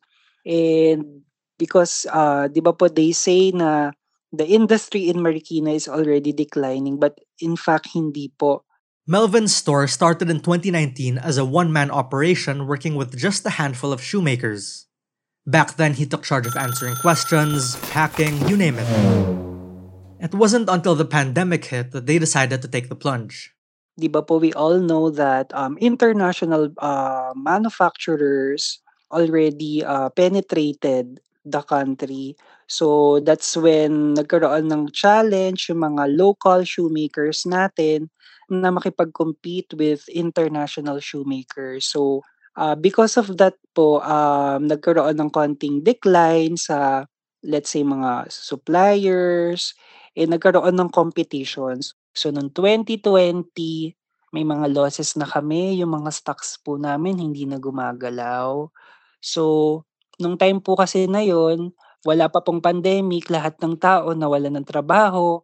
and 0.45 1.23
because 1.59 2.07
uh, 2.11 2.47
di 2.47 2.59
ba 2.59 2.71
po 2.71 2.87
they 2.87 3.11
say 3.11 3.51
na 3.51 3.91
the 4.33 4.49
industry 4.49 5.07
in 5.07 5.21
Marikina 5.21 5.77
is 5.77 5.87
already 5.87 6.33
declining, 6.33 6.97
but 6.97 7.21
in 7.39 7.55
fact, 7.55 7.93
hindi 7.93 8.33
po. 8.33 8.65
Melvin's 9.05 9.53
store 9.53 9.85
started 9.85 10.29
in 10.29 10.41
2019 10.41 11.21
as 11.21 11.37
a 11.37 11.45
one-man 11.45 11.91
operation 11.91 12.65
working 12.65 12.95
with 12.95 13.15
just 13.15 13.45
a 13.45 13.61
handful 13.61 13.93
of 13.93 14.01
shoemakers. 14.01 14.87
Back 15.45 15.75
then, 15.75 15.93
he 15.93 16.07
took 16.07 16.23
charge 16.23 16.47
of 16.47 16.57
answering 16.57 16.95
questions, 16.95 17.75
packing, 17.91 18.47
you 18.47 18.57
name 18.57 18.79
it. 18.79 18.89
It 20.23 20.33
wasn't 20.33 20.71
until 20.71 20.95
the 20.95 21.05
pandemic 21.05 21.65
hit 21.65 21.91
that 21.91 22.07
they 22.07 22.17
decided 22.17 22.61
to 22.63 22.71
take 22.71 22.87
the 22.89 22.95
plunge. 22.95 23.51
Di 23.99 24.07
ba 24.07 24.23
po, 24.23 24.39
we 24.39 24.55
all 24.55 24.79
know 24.79 25.11
that 25.11 25.53
um, 25.53 25.77
international 25.77 26.71
uh, 26.79 27.35
manufacturers 27.35 28.79
already 29.11 29.83
uh, 29.83 30.09
penetrated 30.09 31.19
the 31.45 31.61
country. 31.61 32.39
So 32.67 33.19
that's 33.21 33.55
when 33.57 34.15
nagkaroon 34.17 34.71
ng 34.71 34.91
challenge 34.95 35.69
yung 35.69 35.83
mga 35.83 36.09
local 36.15 36.63
shoemakers 36.65 37.43
natin 37.45 38.09
na 38.49 38.69
makipag-compete 38.71 39.73
with 39.77 40.05
international 40.11 40.99
shoemakers. 41.03 41.87
So 41.89 42.21
Uh, 42.53 42.77
because 42.77 43.17
of 43.17 43.33
that 43.41 43.57
po, 43.73 43.97
um, 44.05 44.69
nagkaroon 44.69 45.17
ng 45.17 45.33
konting 45.33 45.81
decline 45.81 46.53
sa, 46.53 47.01
let's 47.41 47.73
say, 47.73 47.81
mga 47.81 48.29
suppliers, 48.29 49.73
eh, 50.13 50.29
nagkaroon 50.29 50.77
ng 50.77 50.93
competitions. 50.93 51.97
So, 52.13 52.29
noong 52.29 52.53
2020, 52.53 53.97
may 54.37 54.45
mga 54.45 54.69
losses 54.69 55.17
na 55.17 55.25
kami, 55.25 55.81
yung 55.81 55.97
mga 55.97 56.13
stocks 56.13 56.61
po 56.61 56.77
namin 56.77 57.17
hindi 57.17 57.49
na 57.49 57.57
gumagalaw. 57.57 58.69
So, 59.21 59.43
nung 60.21 60.37
time 60.37 60.59
po 60.61 60.77
kasi 60.77 61.05
na 61.09 61.21
yon, 61.25 61.73
wala 62.03 62.27
pa 62.27 62.43
pong 62.43 62.59
pandemic, 62.59 63.31
lahat 63.31 63.57
ng 63.63 63.79
tao 63.79 64.11
nawala 64.11 64.51
ng 64.51 64.67
trabaho. 64.67 65.41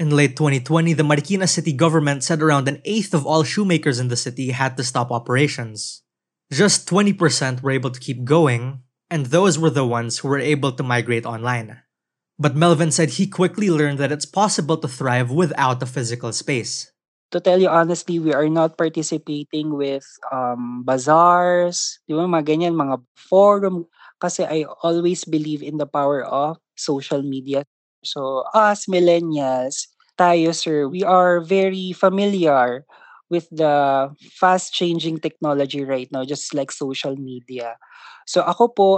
In 0.00 0.16
late 0.16 0.34
2020, 0.34 0.94
the 0.94 1.04
Marikina 1.04 1.48
city 1.48 1.72
government 1.72 2.24
said 2.24 2.42
around 2.42 2.66
an 2.68 2.80
eighth 2.84 3.12
of 3.12 3.26
all 3.26 3.44
shoemakers 3.44 4.00
in 4.00 4.08
the 4.08 4.16
city 4.16 4.50
had 4.50 4.76
to 4.76 4.84
stop 4.84 5.12
operations. 5.12 6.02
Just 6.50 6.88
20% 6.88 7.62
were 7.62 7.70
able 7.70 7.90
to 7.90 8.00
keep 8.00 8.24
going, 8.24 8.82
and 9.10 9.26
those 9.26 9.58
were 9.58 9.70
the 9.70 9.86
ones 9.86 10.18
who 10.18 10.28
were 10.28 10.40
able 10.40 10.72
to 10.72 10.82
migrate 10.82 11.26
online. 11.26 11.82
But 12.40 12.56
Melvin 12.56 12.90
said 12.90 13.20
he 13.20 13.28
quickly 13.28 13.68
learned 13.68 13.98
that 13.98 14.10
it's 14.10 14.24
possible 14.24 14.78
to 14.78 14.88
thrive 14.88 15.30
without 15.30 15.82
a 15.82 15.86
physical 15.86 16.32
space. 16.32 16.89
To 17.30 17.38
tell 17.38 17.62
you 17.62 17.68
honestly, 17.70 18.18
we 18.18 18.34
are 18.34 18.48
not 18.50 18.74
participating 18.76 19.78
with 19.78 20.02
um, 20.34 20.82
bazaars, 20.82 22.02
di 22.10 22.14
ba, 22.18 22.26
mga 22.26 22.42
ganyan, 22.58 22.74
mga 22.74 22.98
forum, 23.14 23.86
kasi 24.18 24.42
I 24.42 24.66
always 24.82 25.22
believe 25.22 25.62
in 25.62 25.78
the 25.78 25.86
power 25.86 26.26
of 26.26 26.58
social 26.74 27.22
media. 27.22 27.62
So 28.02 28.42
us 28.50 28.90
millennials, 28.90 29.86
tayo 30.18 30.50
sir, 30.50 30.90
we 30.90 31.06
are 31.06 31.38
very 31.38 31.94
familiar 31.94 32.82
with 33.30 33.46
the 33.54 34.10
fast 34.34 34.74
changing 34.74 35.22
technology 35.22 35.86
right 35.86 36.10
now, 36.10 36.26
just 36.26 36.50
like 36.50 36.74
social 36.74 37.14
media. 37.14 37.78
So 38.26 38.42
ako 38.42 38.64
po, 38.74 38.88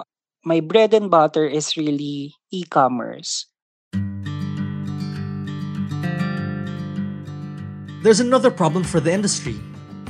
my 0.40 0.64
bread 0.64 0.96
and 0.96 1.12
butter 1.12 1.44
is 1.44 1.76
really 1.76 2.32
e-commerce. 2.48 3.51
There's 8.02 8.18
another 8.18 8.50
problem 8.50 8.82
for 8.82 8.98
the 8.98 9.14
industry. 9.14 9.54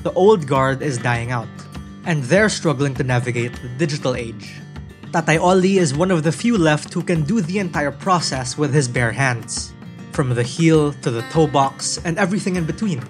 The 0.00 0.16
old 0.16 0.48
guard 0.48 0.80
is 0.80 0.96
dying 0.96 1.30
out, 1.30 1.52
and 2.08 2.24
they're 2.24 2.48
struggling 2.48 2.96
to 2.96 3.04
navigate 3.04 3.52
the 3.60 3.68
digital 3.76 4.16
age. 4.16 4.56
Tatay 5.12 5.36
Oli 5.36 5.76
is 5.76 5.92
one 5.92 6.10
of 6.10 6.24
the 6.24 6.32
few 6.32 6.56
left 6.56 6.88
who 6.96 7.04
can 7.04 7.20
do 7.20 7.44
the 7.44 7.60
entire 7.60 7.92
process 7.92 8.56
with 8.56 8.72
his 8.72 8.88
bare 8.88 9.12
hands, 9.12 9.76
from 10.16 10.32
the 10.32 10.42
heel 10.42 10.96
to 11.04 11.10
the 11.12 11.20
toe 11.28 11.46
box 11.46 12.00
and 12.08 12.16
everything 12.16 12.56
in 12.56 12.64
between. 12.64 13.04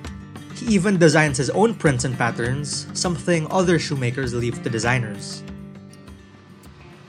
He 0.59 0.75
even 0.75 0.99
designs 0.99 1.39
his 1.39 1.51
own 1.55 1.79
prints 1.79 2.03
and 2.03 2.19
patterns, 2.19 2.91
something 2.91 3.47
other 3.55 3.79
shoemakers 3.79 4.35
leave 4.35 4.67
to 4.67 4.69
designers. 4.69 5.47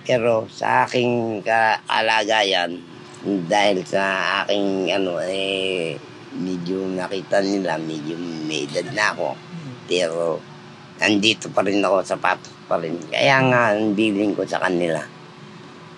Pero 0.06 0.46
sa 0.46 0.86
aking 0.86 1.42
kalagayan, 1.42 2.86
dahil 3.26 3.82
sa 3.82 4.46
aking 4.46 4.94
ano, 4.94 5.18
eh, 5.26 5.98
medyo 6.34 6.86
nakita 6.90 7.42
nila, 7.46 7.78
medyo 7.78 8.18
may 8.18 8.66
edad 8.66 8.88
na 8.94 9.14
ako. 9.14 9.30
Pero 9.86 10.42
nandito 10.98 11.50
pa 11.54 11.62
rin 11.62 11.84
ako, 11.84 12.02
sapatos 12.02 12.54
pa 12.66 12.80
rin. 12.80 12.98
Kaya 13.10 13.44
nga, 13.50 13.62
ang 13.76 13.94
billing 13.94 14.34
ko 14.34 14.48
sa 14.48 14.62
kanila, 14.62 15.02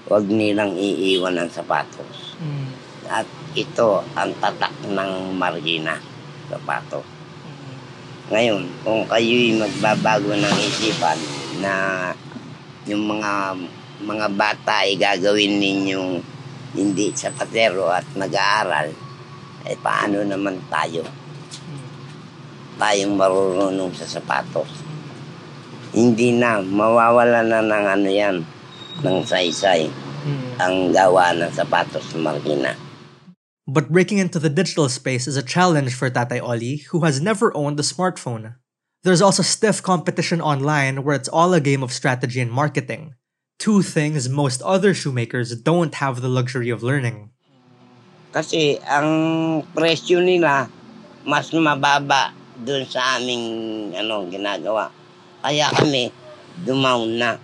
huwag 0.10 0.25
nilang 0.27 0.75
iiwan 0.75 1.39
ang 1.39 1.50
sapatos. 1.51 2.36
Mm. 2.42 2.68
At 3.06 3.27
ito 3.54 4.01
ang 4.18 4.34
tatak 4.42 4.74
ng 4.89 5.36
margina, 5.38 5.96
sapatos. 6.51 7.06
Ngayon, 8.34 8.65
kung 8.82 9.06
kayo'y 9.06 9.54
magbabago 9.54 10.34
ng 10.34 10.56
isipan 10.65 11.20
na 11.62 11.74
yung 12.89 13.06
mga 13.06 13.54
mga 14.01 14.27
bata 14.34 14.84
ay 14.84 15.00
gagawin 15.00 15.62
ninyong 15.62 16.20
hindi 16.75 17.13
sa 17.15 17.32
patero 17.32 17.88
at 17.88 18.04
nag-aaral, 18.18 19.04
eh 19.65 19.77
paano 19.81 20.22
naman 20.22 20.62
tayo? 20.69 21.01
Tayong 22.78 23.15
marunong 23.17 23.91
sa 23.97 24.06
sapatos. 24.06 24.69
Hindi 25.95 26.36
na, 26.36 26.60
mawawala 26.60 27.41
na 27.41 27.63
ng 27.63 27.86
ano 27.88 28.10
yan, 28.10 28.36
ng 29.01 29.17
saysay, 29.23 29.88
ang 30.60 30.91
gawa 30.91 31.32
ng 31.34 31.51
sapatos 31.51 32.13
ng 32.13 32.21
Marikina. 32.21 32.75
But 33.65 33.89
breaking 33.89 34.19
into 34.19 34.38
the 34.38 34.54
digital 34.54 34.89
space 34.89 35.25
is 35.25 35.38
a 35.38 35.45
challenge 35.45 35.95
for 35.95 36.10
Tatay 36.10 36.38
Oli, 36.41 36.86
who 36.93 37.01
has 37.01 37.21
never 37.21 37.49
owned 37.58 37.80
a 37.80 37.84
smartphone. 37.84 38.56
There's 39.01 39.21
also 39.21 39.41
stiff 39.41 39.82
competition 39.82 40.41
online 40.41 41.04
where 41.04 41.15
it's 41.15 41.30
all 41.30 41.54
a 41.54 41.62
game 41.62 41.82
of 41.82 41.93
strategy 41.93 42.41
and 42.41 42.51
marketing. 42.51 43.15
Two 43.58 43.82
things 43.82 44.30
most 44.30 44.62
other 44.62 44.93
shoemakers 44.93 45.56
don't 45.56 45.95
have 45.95 46.21
the 46.21 46.30
luxury 46.30 46.69
of 46.69 46.84
learning. 46.84 47.32
Kasi 48.36 48.76
ang 48.84 49.08
presyo 49.71 50.19
nila 50.19 50.67
mas 51.24 51.48
mababa 51.56 52.36
dun 52.60 52.84
sa 52.84 53.15
aming 53.15 53.95
ano, 53.95 54.28
ginagawa. 54.28 54.91
Kaya 55.39 55.71
kami 55.71 56.12
dumaon 56.67 57.15
na. 57.15 57.39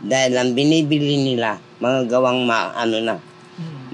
Dahil 0.00 0.32
ang 0.36 0.52
binibili 0.52 1.16
nila, 1.16 1.56
mga 1.80 2.08
gawang 2.08 2.44
ma, 2.44 2.72
ano 2.76 3.00
na, 3.00 3.16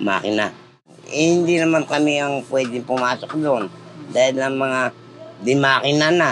makina 0.03 0.67
eh, 1.11 1.27
hindi 1.39 1.59
naman 1.59 1.87
kami 1.87 2.19
ang 2.19 2.43
pwede 2.51 2.83
pumasok 2.83 3.31
doon. 3.39 3.71
Dahil 4.11 4.43
ang 4.43 4.57
mga 4.59 4.81
di 5.43 5.55
makina 5.55 6.09
na, 6.11 6.31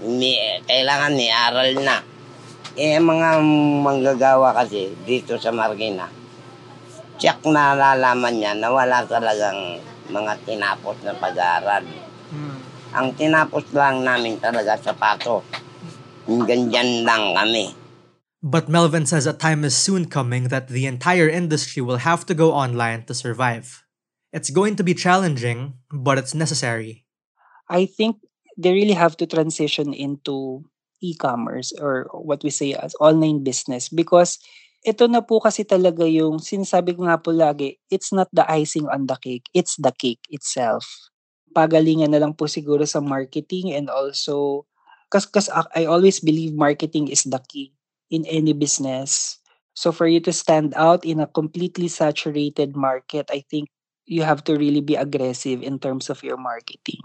may, 0.00 0.36
kailangan 0.64 1.12
may 1.16 1.28
aral 1.28 1.70
na. 1.84 1.96
Eh, 2.78 2.96
mga 2.96 3.42
manggagawa 3.84 4.56
kasi 4.56 4.94
dito 5.04 5.36
sa 5.36 5.52
Marikina, 5.52 6.08
check 7.20 7.44
na 7.44 7.76
lalaman 7.76 8.40
niya 8.40 8.56
na 8.56 8.72
wala 8.72 9.04
talagang 9.04 9.76
mga 10.08 10.32
tinapos 10.48 10.96
na 11.04 11.12
pag-aaral. 11.14 11.84
Hmm. 12.32 12.58
Ang 12.96 13.08
tinapos 13.14 13.70
lang 13.76 14.02
namin 14.02 14.40
talaga 14.40 14.74
sa 14.80 14.96
pato. 14.96 15.44
Ganyan 16.26 17.04
lang 17.04 17.36
kami. 17.36 17.76
But 18.40 18.72
Melvin 18.72 19.04
says 19.04 19.28
a 19.28 19.36
time 19.36 19.68
is 19.68 19.76
soon 19.76 20.08
coming 20.08 20.48
that 20.48 20.72
the 20.72 20.88
entire 20.88 21.28
industry 21.28 21.84
will 21.84 22.00
have 22.00 22.24
to 22.24 22.34
go 22.34 22.56
online 22.56 23.04
to 23.04 23.14
survive. 23.14 23.84
It's 24.32 24.48
going 24.48 24.80
to 24.80 24.82
be 24.82 24.96
challenging, 24.96 25.76
but 25.92 26.16
it's 26.16 26.32
necessary. 26.32 27.04
I 27.68 27.84
think 27.84 28.16
they 28.56 28.72
really 28.72 28.96
have 28.96 29.16
to 29.20 29.26
transition 29.28 29.92
into 29.92 30.64
e-commerce 31.02 31.72
or 31.76 32.08
what 32.12 32.42
we 32.42 32.50
say 32.50 32.72
as 32.72 32.96
online 33.00 33.44
business 33.44 33.88
because 33.88 34.38
ito 34.80 35.04
na 35.08 35.20
po 35.20 35.40
kasi 35.40 35.64
talaga 35.64 36.08
yung 36.08 36.40
sinasabi 36.40 36.96
ko 36.96 37.04
nga 37.04 37.20
po 37.20 37.30
lagi, 37.32 37.76
it's 37.92 38.12
not 38.16 38.28
the 38.32 38.44
icing 38.48 38.88
on 38.88 39.04
the 39.04 39.16
cake, 39.20 39.46
it's 39.52 39.76
the 39.76 39.92
cake 39.92 40.24
itself. 40.32 40.88
Pagalingan 41.52 42.14
na 42.14 42.20
lang 42.22 42.32
po 42.32 42.48
siguro 42.48 42.86
sa 42.88 43.02
marketing 43.04 43.74
and 43.76 43.92
also 43.92 44.64
because 45.10 45.50
I 45.74 45.84
always 45.84 46.22
believe 46.22 46.54
marketing 46.54 47.10
is 47.10 47.26
the 47.26 47.42
key 47.50 47.74
in 48.08 48.24
any 48.30 48.54
business. 48.54 49.42
So 49.74 49.92
for 49.92 50.06
you 50.06 50.20
to 50.22 50.32
stand 50.32 50.72
out 50.78 51.04
in 51.04 51.20
a 51.20 51.26
completely 51.26 51.88
saturated 51.88 52.76
market, 52.76 53.28
I 53.32 53.42
think 53.50 53.68
you 54.06 54.22
have 54.22 54.44
to 54.44 54.54
really 54.54 54.80
be 54.80 54.94
aggressive 54.94 55.62
in 55.62 55.78
terms 55.78 56.10
of 56.10 56.22
your 56.22 56.36
marketing. 56.36 57.00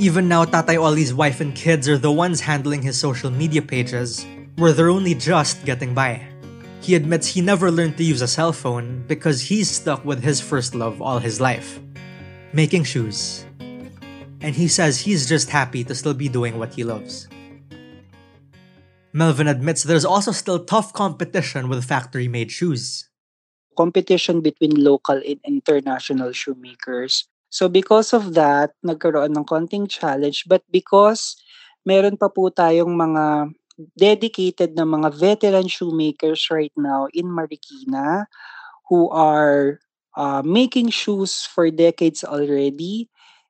Even 0.00 0.28
now, 0.28 0.46
Tatay 0.46 0.80
Oli's 0.80 1.12
wife 1.12 1.42
and 1.42 1.54
kids 1.54 1.86
are 1.86 1.98
the 1.98 2.10
ones 2.10 2.40
handling 2.40 2.80
his 2.80 2.98
social 2.98 3.30
media 3.30 3.60
pages, 3.60 4.24
where 4.56 4.72
they're 4.72 4.88
only 4.88 5.12
just 5.12 5.62
getting 5.66 5.92
by. 5.92 6.24
He 6.80 6.94
admits 6.94 7.26
he 7.26 7.42
never 7.42 7.70
learned 7.70 7.98
to 7.98 8.04
use 8.04 8.22
a 8.22 8.26
cell 8.26 8.54
phone 8.54 9.04
because 9.06 9.52
he's 9.52 9.68
stuck 9.68 10.02
with 10.02 10.24
his 10.24 10.40
first 10.40 10.74
love 10.74 11.02
all 11.02 11.18
his 11.18 11.38
life 11.38 11.78
making 12.54 12.84
shoes. 12.84 13.44
And 14.40 14.56
he 14.56 14.68
says 14.68 15.04
he's 15.04 15.28
just 15.28 15.50
happy 15.50 15.84
to 15.84 15.94
still 15.94 16.14
be 16.14 16.30
doing 16.32 16.58
what 16.58 16.72
he 16.72 16.82
loves. 16.82 17.28
Melvin 19.12 19.48
admits 19.48 19.82
there's 19.82 20.06
also 20.08 20.32
still 20.32 20.64
tough 20.64 20.94
competition 20.94 21.68
with 21.68 21.84
factory 21.84 22.26
made 22.26 22.50
shoes. 22.50 23.10
Competition 23.76 24.40
between 24.40 24.82
local 24.82 25.20
and 25.20 25.38
international 25.44 26.32
shoemakers. 26.32 27.28
So 27.50 27.66
because 27.68 28.14
of 28.14 28.38
that, 28.38 28.78
nagkaroon 28.86 29.34
ng 29.34 29.46
konting 29.46 29.90
challenge. 29.90 30.46
But 30.46 30.62
because 30.70 31.34
meron 31.82 32.16
pa 32.16 32.30
po 32.30 32.48
tayong 32.48 32.94
mga 32.94 33.54
dedicated 33.98 34.76
na 34.76 34.84
mga 34.86 35.10
veteran 35.16 35.66
shoemakers 35.66 36.48
right 36.52 36.72
now 36.76 37.08
in 37.12 37.26
Marikina 37.26 38.28
who 38.88 39.08
are 39.10 39.80
uh, 40.16 40.42
making 40.44 40.90
shoes 40.90 41.46
for 41.46 41.70
decades 41.70 42.22
already. 42.22 43.08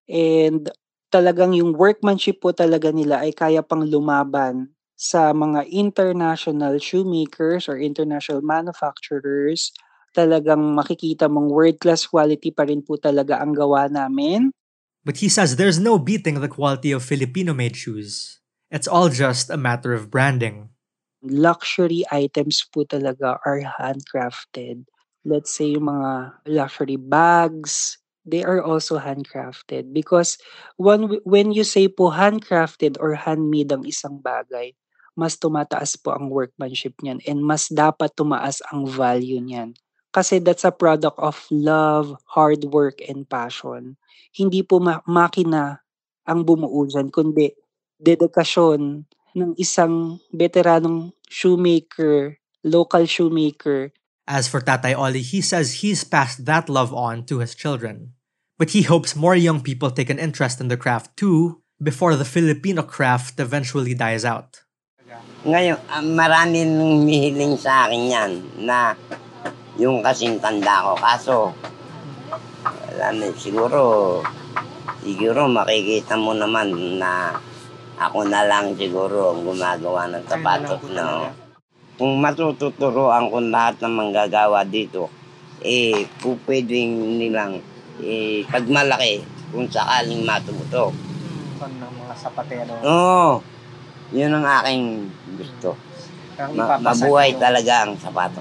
And 0.08 0.70
talagang 1.10 1.58
yung 1.58 1.74
workmanship 1.74 2.40
po 2.40 2.54
talaga 2.54 2.94
nila 2.94 3.26
ay 3.26 3.34
kaya 3.34 3.60
pang 3.60 3.82
lumaban 3.82 4.72
sa 5.00 5.32
mga 5.32 5.64
international 5.72 6.76
shoemakers 6.76 7.66
or 7.66 7.80
international 7.80 8.44
manufacturers, 8.44 9.72
talagang 10.10 10.74
makikita 10.74 11.30
mong 11.30 11.50
world-class 11.50 12.06
quality 12.06 12.50
pa 12.50 12.66
rin 12.66 12.82
po 12.82 12.98
talaga 12.98 13.38
ang 13.38 13.54
gawa 13.54 13.86
namin. 13.86 14.50
But 15.04 15.24
he 15.24 15.32
says 15.32 15.56
there's 15.56 15.80
no 15.80 15.96
beating 15.96 16.38
the 16.44 16.50
quality 16.50 16.92
of 16.92 17.06
Filipino-made 17.06 17.76
shoes. 17.76 18.38
It's 18.70 18.86
all 18.86 19.08
just 19.08 19.50
a 19.50 19.58
matter 19.58 19.96
of 19.96 20.12
branding. 20.12 20.70
Luxury 21.24 22.04
items 22.12 22.64
po 22.68 22.84
talaga 22.86 23.40
are 23.44 23.64
handcrafted. 23.64 24.86
Let's 25.26 25.52
say 25.52 25.76
yung 25.76 25.90
mga 25.90 26.44
luxury 26.48 26.96
bags, 26.96 28.00
they 28.24 28.44
are 28.44 28.62
also 28.62 29.00
handcrafted 29.00 29.92
because 29.92 30.38
when 30.76 31.20
when 31.28 31.52
you 31.52 31.64
say 31.64 31.88
po 31.88 32.12
handcrafted 32.12 32.96
or 33.00 33.16
handmade 33.16 33.72
ang 33.72 33.84
isang 33.84 34.20
bagay, 34.20 34.72
mas 35.18 35.36
tumataas 35.36 35.98
po 36.00 36.16
ang 36.16 36.32
workmanship 36.32 36.96
niyan 37.04 37.20
and 37.28 37.44
mas 37.44 37.68
dapat 37.68 38.12
tumaas 38.16 38.64
ang 38.72 38.88
value 38.88 39.40
niyan. 39.40 39.76
Kasi 40.10 40.42
that's 40.42 40.66
a 40.66 40.74
product 40.74 41.18
of 41.22 41.38
love, 41.54 42.18
hard 42.34 42.66
work, 42.66 42.98
and 43.06 43.30
passion. 43.30 43.94
Hindi 44.34 44.66
po 44.66 44.82
ma- 44.82 45.06
makina 45.06 45.86
ang 46.26 46.42
bumuo 46.42 46.86
dyan, 46.86 47.14
kundi 47.14 47.54
dedikasyon 48.02 49.06
ng 49.38 49.52
isang 49.54 50.18
veteranong 50.34 51.14
shoemaker, 51.30 52.38
local 52.66 53.06
shoemaker. 53.06 53.94
As 54.26 54.46
for 54.46 54.62
Tatay 54.62 54.98
Oli, 54.98 55.22
he 55.22 55.42
says 55.42 55.82
he's 55.82 56.02
passed 56.02 56.46
that 56.46 56.70
love 56.70 56.94
on 56.94 57.26
to 57.30 57.38
his 57.38 57.54
children. 57.54 58.14
But 58.58 58.76
he 58.76 58.82
hopes 58.82 59.16
more 59.16 59.34
young 59.34 59.62
people 59.62 59.90
take 59.90 60.10
an 60.10 60.18
interest 60.18 60.60
in 60.60 60.68
the 60.68 60.76
craft 60.76 61.16
too 61.16 61.62
before 61.80 62.14
the 62.14 62.28
Filipino 62.28 62.82
craft 62.82 63.40
eventually 63.40 63.94
dies 63.94 64.26
out. 64.26 64.60
Ngayon, 65.42 65.80
ah, 65.88 66.04
marami 66.04 66.68
nang 66.68 67.02
mihiling 67.02 67.56
sa 67.56 67.88
akin 67.88 68.02
yan 68.12 68.32
na 68.60 68.92
yung 69.78 70.02
kasing 70.02 70.40
tanda 70.42 70.82
ko. 70.86 70.92
Kaso, 70.98 71.36
wala 72.64 73.06
na, 73.14 73.26
siguro, 73.36 73.80
siguro 75.04 75.46
makikita 75.46 76.18
mo 76.18 76.34
naman 76.34 76.98
na 76.98 77.36
ako 78.00 78.24
na 78.26 78.48
lang 78.48 78.72
siguro 78.80 79.36
ang 79.36 79.44
gumagawa 79.44 80.08
ng 80.08 80.24
sapatos 80.24 80.80
na 80.96 81.28
kung 82.00 82.16
matututuroan 82.16 83.28
ko 83.28 83.44
lahat 83.44 83.76
ng 83.84 83.92
manggagawa 83.92 84.64
dito, 84.64 85.12
eh, 85.60 86.08
pupwedeng 86.24 87.20
nilang, 87.20 87.60
eh, 88.00 88.40
pag 88.48 88.64
malaki, 88.64 89.20
kung 89.52 89.68
sakaling 89.68 90.24
matuto. 90.24 90.96
ng 91.60 91.92
mga 91.92 92.14
sapatero. 92.16 92.72
Oo, 92.80 93.44
yun 94.16 94.32
ang 94.32 94.48
aking 94.64 95.12
gusto. 95.36 95.76
Ma- 96.56 96.80
mabuhay 96.80 97.36
talaga 97.36 97.84
ang 97.84 98.00
sapato. 98.00 98.40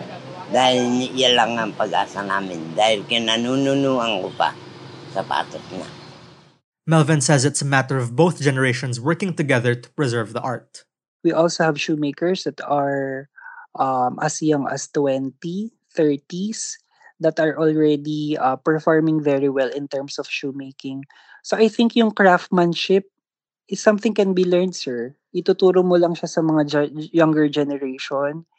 Dahil 0.50 1.14
yan 1.14 1.38
lang 1.38 1.52
ang 1.58 1.72
pag-asa 1.78 2.26
namin. 2.26 2.74
Dahil 2.74 3.06
kinanununuan 3.06 4.26
ko 4.26 4.30
pa 4.34 4.54
sapatos 5.14 5.62
na. 5.74 5.86
Melvin 6.90 7.22
says 7.22 7.46
it's 7.46 7.62
a 7.62 7.70
matter 7.70 8.02
of 8.02 8.18
both 8.18 8.42
generations 8.42 8.98
working 8.98 9.38
together 9.38 9.78
to 9.78 9.88
preserve 9.94 10.34
the 10.34 10.42
art. 10.42 10.86
We 11.22 11.30
also 11.30 11.70
have 11.70 11.78
shoemakers 11.78 12.50
that 12.50 12.58
are 12.66 13.30
um, 13.78 14.18
as 14.22 14.42
young 14.42 14.66
as 14.66 14.90
20, 14.90 15.38
30s 15.94 16.82
that 17.20 17.40
are 17.40 17.60
already 17.60 18.38
uh, 18.38 18.56
performing 18.56 19.22
very 19.22 19.50
well 19.50 19.70
in 19.70 19.88
terms 19.88 20.18
of 20.18 20.28
shoemaking. 20.28 21.06
So 21.44 21.58
I 21.58 21.68
think 21.68 21.96
yung 21.96 22.12
craftsmanship 22.12 23.12
is 23.68 23.82
something 23.84 24.16
can 24.16 24.34
be 24.34 24.46
learned, 24.46 24.76
sir. 24.76 25.16
Ituturo 25.36 25.86
mo 25.86 25.96
lang 25.96 26.16
siya 26.16 26.30
sa 26.32 26.42
mga 26.42 26.62
ge- 26.66 27.14
younger 27.14 27.46
generation. 27.50 28.50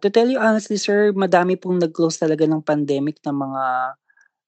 To 0.00 0.08
tell 0.08 0.28
you 0.28 0.40
honestly, 0.40 0.80
sir, 0.80 1.12
madami 1.12 1.60
pong 1.60 1.76
nag-close 1.76 2.16
talaga 2.16 2.48
ng 2.48 2.64
pandemic 2.64 3.20
ng 3.20 3.36
mga 3.36 3.64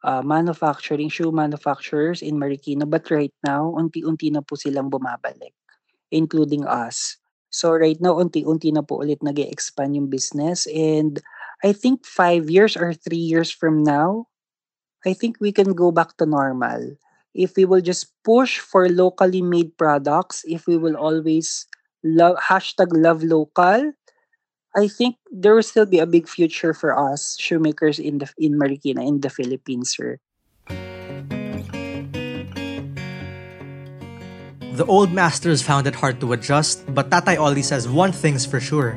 uh, 0.05 0.23
manufacturing, 0.25 1.12
shoe 1.12 1.33
manufacturers 1.33 2.25
in 2.25 2.41
Marikina. 2.41 2.88
But 2.88 3.11
right 3.12 3.35
now, 3.45 3.69
unti-unti 3.77 4.33
na 4.33 4.41
po 4.41 4.57
silang 4.57 4.88
bumabalik, 4.88 5.53
including 6.11 6.65
us. 6.65 7.21
So 7.53 7.77
right 7.77 8.01
now, 8.01 8.17
unti-unti 8.17 8.73
na 8.73 8.81
po 8.81 9.05
ulit 9.05 9.21
nag 9.21 9.37
expand 9.38 9.93
yung 9.93 10.09
business. 10.09 10.65
And 10.73 11.21
I 11.61 11.77
think 11.77 12.09
five 12.09 12.49
years 12.49 12.73
or 12.73 12.97
three 12.97 13.21
years 13.21 13.53
from 13.53 13.85
now, 13.85 14.33
I 15.05 15.12
think 15.12 15.37
we 15.37 15.53
can 15.53 15.77
go 15.77 15.93
back 15.93 16.17
to 16.17 16.25
normal. 16.25 16.97
If 17.37 17.57
we 17.57 17.65
will 17.65 17.85
just 17.85 18.12
push 18.25 18.57
for 18.57 18.88
locally 18.88 19.45
made 19.45 19.77
products, 19.77 20.45
if 20.49 20.65
we 20.65 20.81
will 20.81 20.97
always 20.97 21.69
love 22.05 22.37
hashtag 22.41 22.93
love 22.93 23.21
local, 23.21 23.93
I 24.73 24.89
think 24.89 25.21
there 25.29 25.55
will 25.55 25.63
still 25.63 25.85
be 25.85 26.01
a 26.01 26.09
big 26.09 26.25
future 26.25 26.73
for 26.73 26.97
us 26.97 27.37
shoemakers 27.37 28.01
in 28.01 28.25
the 28.25 28.29
in 28.41 28.57
Marikina 28.57 29.05
in 29.05 29.21
the 29.21 29.29
Philippines, 29.29 29.93
sir. 29.93 30.17
The 34.73 34.89
old 34.89 35.13
masters 35.13 35.61
found 35.61 35.85
it 35.85 35.93
hard 35.93 36.25
to 36.25 36.33
adjust, 36.33 36.89
but 36.97 37.13
Tatay 37.13 37.37
Oli 37.37 37.61
says 37.61 37.85
one 37.85 38.17
thing's 38.17 38.49
for 38.49 38.65
sure. 38.65 38.97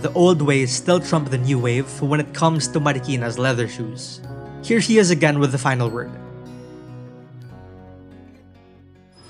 The 0.00 0.08
old 0.16 0.40
ways 0.40 0.72
still 0.72 1.04
trump 1.04 1.28
the 1.28 1.36
new 1.36 1.60
wave 1.60 1.84
when 2.00 2.24
it 2.24 2.32
comes 2.32 2.64
to 2.72 2.80
Marikina's 2.80 3.36
leather 3.36 3.68
shoes. 3.68 4.24
Here 4.64 4.80
he 4.80 4.96
is 4.96 5.12
again 5.12 5.36
with 5.36 5.52
the 5.52 5.60
final 5.60 5.92
word. 5.92 6.08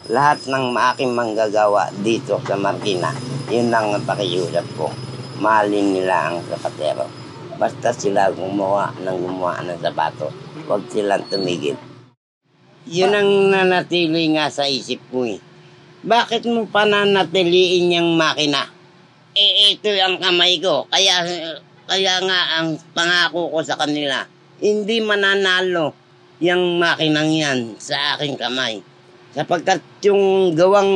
Lahat 0.06 0.38
ng 0.46 0.70
aking 0.94 1.10
manggagawa 1.18 1.90
dito 2.06 2.38
sa 2.46 2.54
Marikina, 2.54 3.10
yun 3.50 3.74
lang 3.74 3.90
ang 3.90 4.06
pakiusap 4.06 4.62
ko. 4.78 4.94
Mahalin 5.40 5.96
nila 5.96 6.28
ang 6.28 6.44
sapatero. 6.44 7.08
Basta 7.56 7.96
sila 7.96 8.28
gumawa 8.28 8.92
ng 9.00 9.16
gumawa 9.24 9.64
ng 9.64 9.80
sapato. 9.80 10.28
Huwag 10.68 10.84
silang 10.92 11.24
tumigil. 11.32 11.80
Yun 12.84 13.16
ang 13.16 13.30
nanatili 13.48 14.36
nga 14.36 14.52
sa 14.52 14.68
isip 14.68 15.00
ko 15.08 15.24
eh. 15.24 15.40
Bakit 16.04 16.44
mo 16.44 16.68
pananatiliin 16.68 17.96
yung 17.96 18.20
makina? 18.20 18.68
Eh, 19.32 19.76
ito 19.76 19.88
ang 19.96 20.20
kamay 20.20 20.60
ko. 20.60 20.84
Kaya, 20.92 21.24
kaya 21.88 22.14
nga 22.20 22.40
ang 22.60 22.76
pangako 22.92 23.48
ko 23.48 23.64
sa 23.64 23.80
kanila, 23.80 24.28
hindi 24.60 25.00
mananalo 25.00 25.96
yung 26.36 26.76
makinang 26.76 27.32
yan 27.32 27.60
sa 27.80 28.16
aking 28.16 28.36
kamay. 28.36 28.84
Sapagkat 29.32 29.80
yung 30.04 30.52
gawang 30.52 30.92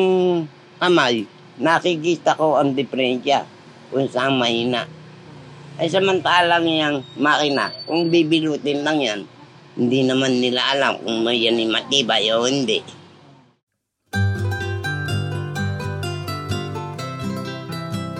kamay, 0.76 1.24
nakikita 1.56 2.36
ko 2.36 2.60
ang 2.60 2.76
diferensya 2.76 3.53
kung 3.94 4.10
saan 4.10 4.42
mahina. 4.42 4.90
Ay 5.78 5.86
samantalang 5.86 6.66
yung 6.66 7.06
makina, 7.14 7.70
kung 7.86 8.10
bibilutin 8.10 8.82
lang 8.82 8.98
yan, 8.98 9.20
hindi 9.78 10.02
naman 10.02 10.42
nila 10.42 10.74
alam 10.74 10.98
kung 10.98 11.22
may 11.22 11.38
yan 11.38 11.62
ay 11.62 11.70
matibay 11.70 12.26
o 12.34 12.42
hindi. 12.42 12.82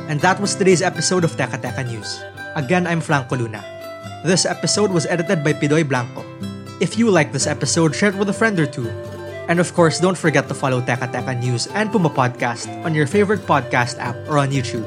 And 0.06 0.22
that 0.22 0.38
was 0.38 0.54
today's 0.54 0.82
episode 0.82 1.26
of 1.26 1.34
Teka 1.34 1.58
Teka 1.58 1.82
News. 1.90 2.22
Again, 2.54 2.86
I'm 2.86 3.02
Franco 3.02 3.34
Luna. 3.34 3.66
This 4.22 4.46
episode 4.46 4.94
was 4.94 5.10
edited 5.10 5.42
by 5.42 5.58
Pidoy 5.58 5.82
Blanco. 5.82 6.22
If 6.78 6.94
you 6.94 7.10
like 7.10 7.34
this 7.34 7.50
episode, 7.50 7.98
share 7.98 8.14
it 8.14 8.18
with 8.18 8.30
a 8.30 8.36
friend 8.36 8.54
or 8.62 8.66
two. 8.66 8.86
And 9.50 9.58
of 9.58 9.74
course, 9.74 9.98
don't 9.98 10.16
forget 10.16 10.46
to 10.48 10.54
follow 10.54 10.78
Teka 10.80 11.10
Teka 11.10 11.34
News 11.42 11.66
and 11.74 11.90
Puma 11.90 12.14
Podcast 12.14 12.70
on 12.86 12.94
your 12.94 13.10
favorite 13.10 13.42
podcast 13.42 13.98
app 13.98 14.14
or 14.30 14.38
on 14.38 14.54
YouTube. 14.54 14.86